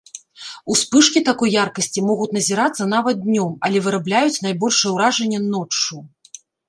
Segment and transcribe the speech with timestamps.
[0.75, 5.95] Успышкі такой яркасці могуць назірацца нават днём, але вырабляюць найбольшае уражанне ноччу.